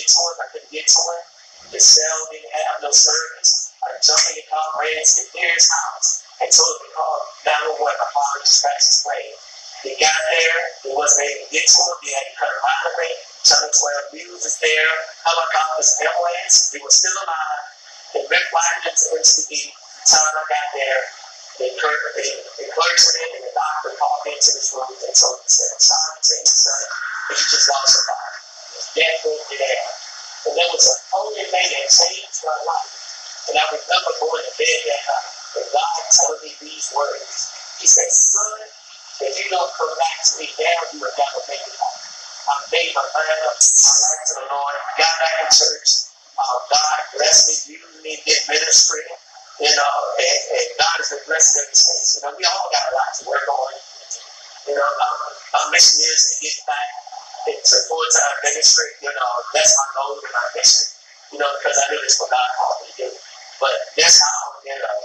[0.00, 0.36] get to him.
[0.40, 1.22] I couldn't get to him.
[1.76, 3.76] The cell didn't have no service.
[3.84, 7.84] I jumped in the car, ran to his house, and told him to call 911.
[7.84, 9.28] My father scratched his leg.
[9.84, 11.96] He got there, he wasn't able to get to him.
[12.04, 13.08] He had to cut him out of the
[13.40, 14.92] Channel 12 News is there.
[15.24, 16.72] Helicopters, ambulance.
[16.76, 17.64] He was still alive.
[18.12, 19.72] They red lighted into MCV.
[20.04, 21.00] Time I got there,
[21.56, 22.26] the, the,
[22.60, 26.16] the clergyman and the doctor called me into this room and told me, said, sorry
[26.20, 26.84] to say, son,
[27.28, 28.29] but you just lost a father.
[28.96, 29.86] Death moved you there.
[30.48, 32.92] And that was the only thing that changed my life.
[33.50, 35.30] And I remember going to bed that night
[35.60, 37.32] and God telling me these words.
[37.82, 38.60] He said, son,
[39.20, 42.00] if you don't come back to me now, you will never make it home.
[42.48, 45.90] I made my mind up, my life to the Lord, I got back in church.
[46.40, 49.04] Uh, God blessed me, used me, did ministry.
[49.60, 52.16] You know, and, and God is a blessing every saints.
[52.16, 53.72] You know, we all got a lot to work on.
[54.68, 55.20] You know, um,
[55.60, 57.09] our mission is to get back
[57.50, 58.90] into full time ministry.
[59.02, 60.86] You know, that's my goal in my mission.
[61.34, 63.08] You know, because I know it's what God called me to do.
[63.58, 64.96] But that's how, you know,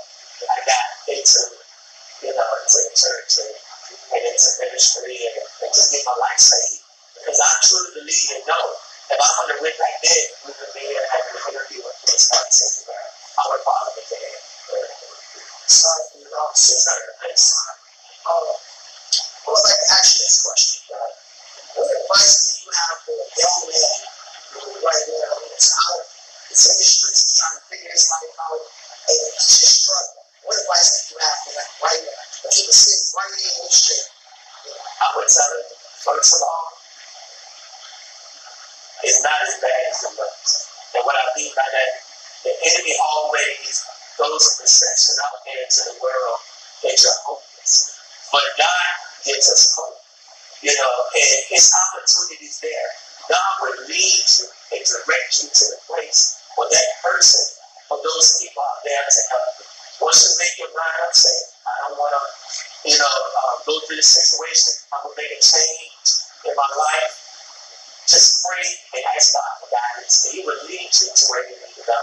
[0.48, 1.42] I got into,
[2.24, 3.56] you know, into the church and,
[4.16, 6.82] and into ministry and, and just get my life saved.
[7.20, 8.66] Because I truly believe and know
[9.06, 11.98] if I would have went back then, we would be here having an interview with
[12.10, 14.34] this God I would probably be dead.
[15.70, 16.58] Sorry for your loss.
[16.66, 16.98] Yes, sir.
[17.22, 17.46] Thanks.
[18.26, 20.82] Um, I would like to ask you this question.
[20.90, 21.12] Uh,
[21.78, 24.00] what advice do you have for a young man
[24.58, 26.04] who right now is out,
[26.50, 28.62] is in the streets, trying to figure his life out,
[29.06, 30.26] and he's just struggling?
[30.50, 32.22] What advice do you have for that right now?
[32.26, 34.08] To keep it sitting right here in the street.
[34.98, 35.66] I would tell him,
[36.02, 36.66] first of all,
[39.06, 40.52] it's not as bad as it looks.
[40.96, 41.92] And what I mean by that,
[42.46, 43.82] the enemy always
[44.22, 46.40] goes throws a perception out there into the world
[46.86, 47.98] you're hopeless.
[48.32, 48.88] But God
[49.26, 49.98] gives us hope.
[50.62, 52.90] You know, and his opportunities there.
[53.30, 57.42] God will lead you and direct you to the place for that person,
[57.90, 59.66] or those people out there to help you.
[60.02, 61.34] Once you make your mind up, say,
[61.66, 62.24] I don't want to,
[62.90, 64.86] you know, uh, go through this situation.
[64.94, 66.08] I'm going to make a change
[66.50, 67.25] in my life.
[68.46, 70.30] Just pray and ask God for guidance.
[70.30, 71.98] He will lead you to where you need to go.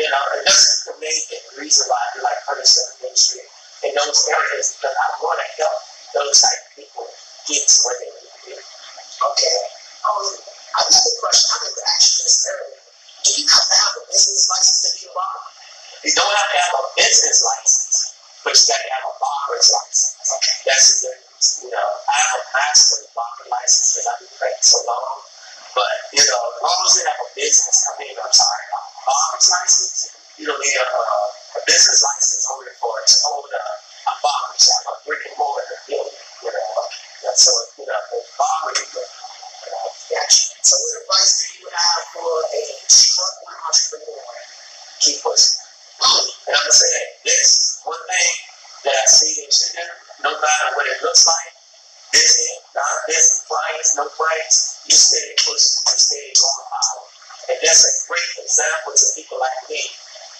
[0.00, 1.20] You know, and that's the main
[1.60, 2.72] reason why I do like Curtis
[3.04, 3.44] ministry
[3.84, 5.76] in those areas because I want to help
[6.16, 7.04] those type of people
[7.52, 8.52] get to where they need to be.
[8.56, 9.56] Okay.
[10.08, 12.80] Um, another question I meant to ask you this earlier.
[12.80, 15.52] Do you have to have a business license to be a barber?
[16.00, 17.96] You don't have to have a business license,
[18.40, 20.16] but you got to have a barber's license.
[20.32, 20.54] Okay.
[20.64, 21.48] That's the difference.
[21.60, 25.33] You know, I have a master barber license because I've been practicing so long.
[25.74, 28.78] But, you know, as long as you have a business, I mean, I'm sorry, a
[29.02, 33.64] barber's license, you don't need a, a business license only for to hold a,
[34.06, 36.14] a barber shop, a brick and mortar building,
[36.46, 36.70] you know.
[37.26, 39.82] And so, you know, the barber, you know,
[40.14, 40.54] gotcha.
[40.62, 44.30] So what advice do you have for a struggling entrepreneur?
[45.02, 45.58] Keep pushing.
[46.46, 48.32] And I'm saying this one thing
[48.86, 49.90] that I see in chicken,
[50.22, 51.50] no matter what it looks like,
[52.14, 52.46] busy,
[52.78, 57.02] not busy, clients, no clients, you stay pushing, you stay going out.
[57.48, 59.80] And that's a great example to people like me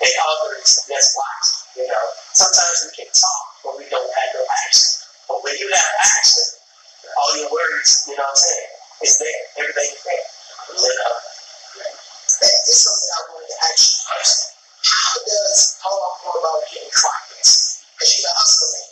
[0.05, 1.85] and others that's watching.
[1.85, 4.93] You know, sometimes we can talk, but we don't have no action.
[5.29, 6.47] But when you have action,
[7.17, 8.71] all your words, you know what I'm saying,
[9.05, 9.41] is there.
[9.65, 10.25] Everything is there.
[10.77, 11.15] You know?
[12.41, 14.37] This is something I wanted to ask you first.
[14.85, 17.85] How does how I go about getting clients?
[17.97, 18.85] Because you're a hustler.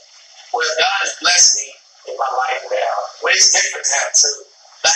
[0.52, 1.68] Well, God has blessed me
[2.12, 2.96] in my life now.
[3.24, 4.51] Well, it's different now too.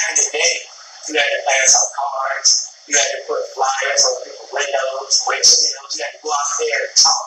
[0.07, 0.55] The day,
[1.11, 2.51] you had to pass out cards,
[2.87, 6.79] you had to put flyers on people's windows, windshields, you had to go out there
[6.87, 7.27] and talk.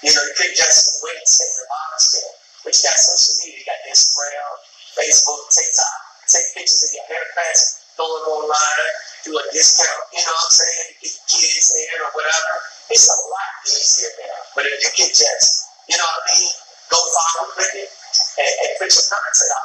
[0.00, 2.32] You know, you couldn't just wait and sit the box there.
[2.64, 4.50] But you got social media, you got Instagram,
[4.96, 5.98] Facebook, TikTok,
[6.32, 8.92] take pictures of your haircuts, throw them online,
[9.28, 12.52] do a discount, you know what I'm saying, get kids in or whatever.
[12.88, 14.38] It's a lot easier now.
[14.56, 16.52] But if you can just, you know what I mean,
[16.88, 17.92] go follow with it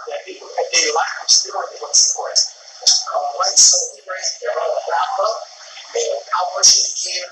[0.09, 2.47] there, people, if they like what you're doing, they want to support you.
[3.13, 5.37] All right, so we ready to wrap up.
[5.89, 7.29] And I want you to give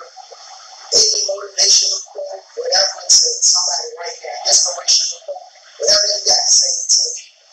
[0.94, 5.46] any motivational quote, whatever, to somebody right now, inspirational quote,
[5.82, 7.46] whatever you got to say to the people.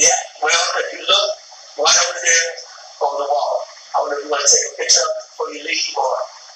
[0.00, 1.30] Yeah, well, if you look
[1.84, 2.50] right over there
[3.04, 3.56] on the wall,
[3.94, 6.14] I don't if you want to take a picture before you leave or,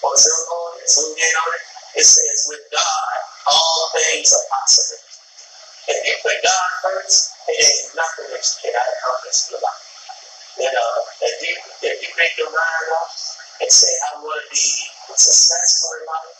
[0.08, 1.64] or zoom on it, zoom in on it.
[2.00, 3.16] It says, with God,
[3.52, 5.00] all things are possible.
[5.88, 8.70] If you put God first, it ain't nothing that you
[9.32, 9.84] life.
[10.60, 10.90] You know,
[11.24, 11.54] if you
[11.88, 13.08] if you make your mind up
[13.64, 14.60] and say, I want to be
[15.16, 16.36] successful in life,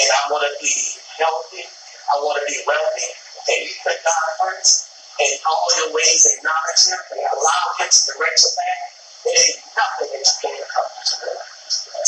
[0.00, 0.72] and I want to be
[1.20, 1.64] healthy,
[2.08, 3.08] I want to be wealthy,
[3.52, 4.88] and you put God first,
[5.20, 8.84] and all your ways acknowledge Him and allow Him to direct your path,
[9.28, 11.10] It ain't nothing that you can't accomplish.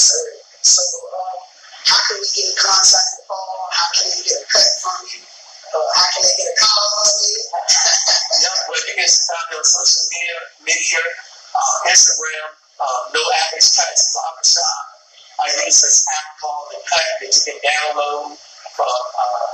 [0.00, 0.24] Sir.
[0.64, 0.82] So,
[1.12, 1.36] um,
[1.84, 3.68] how can we get in contact with Paul?
[3.70, 5.35] How can we get a cut from you?
[5.74, 7.40] Uh, how can they get a call on you?
[8.42, 11.02] yeah, well, you can find me on social media, media
[11.56, 12.46] uh, Instagram,
[12.78, 14.84] uh, No Average Cuts Barbershop.
[15.42, 18.38] I use this app called The Cut that you can download
[18.78, 19.46] from uh,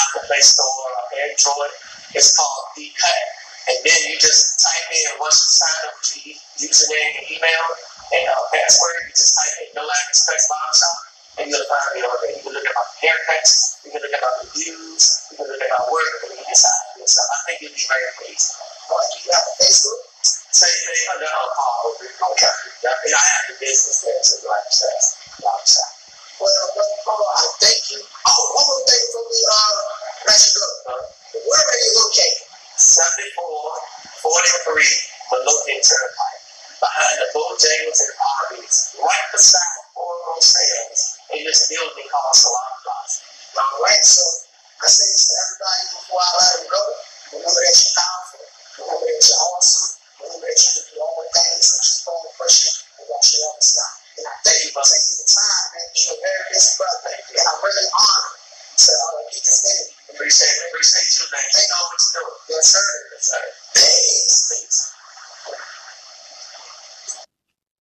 [0.00, 1.72] Apple Play Store or Android.
[2.16, 3.22] It's called The Cut.
[3.68, 6.34] And then you just type in, once you sign up with your
[6.66, 7.64] username and email
[8.16, 12.00] and uh, password, you just type in No Average Cuts Barbershop and you'll find me
[12.02, 12.34] on there.
[12.34, 15.04] You can look at my haircuts, you can look at my reviews,
[15.70, 16.38] my work, for do
[19.32, 20.00] have Facebook?
[20.50, 21.26] Same thing under.
[22.90, 24.98] And I have the business there too, like I said.
[26.40, 26.50] Well,
[27.06, 27.24] Paul, I
[27.62, 28.00] thank you.
[28.26, 29.72] Oh, one more thing before we uh,
[30.26, 30.66] let you go.
[30.90, 31.02] Uh,
[31.46, 32.42] Where are you located?
[32.78, 34.84] 7443
[35.32, 36.42] Midlothian Turnpike,
[36.80, 41.00] behind the Bojangles and Arby's, right beside Oracle Sales,
[41.36, 43.20] in this building called Salon Plaza.
[43.60, 44.22] All right, so
[44.82, 46.82] I say this to everybody before I let them go.
[47.36, 48.44] Remember that you're powerful.
[48.80, 49.92] Remember that you're awesome.
[50.24, 53.36] Remember that you can do all the things that you fall pushing and that you
[53.44, 53.92] never stop.
[54.16, 55.88] And I thank you for taking the time, man.
[56.00, 57.12] You're a very busy brother.
[57.12, 60.16] And I'm really honored to uh, get this interview.
[60.16, 60.64] Appreciate it.
[60.72, 61.44] Appreciate you, man.
[61.52, 62.38] Thank You know what you're doing.
[62.56, 62.86] Yes, sir.
[63.12, 63.42] Yes, sir.
[63.76, 64.36] Thanks.
[64.48, 64.78] Thanks.